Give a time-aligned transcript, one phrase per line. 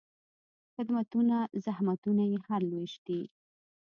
[0.75, 3.21] خدمتونه، زحمتونه یې هر لوېشت دي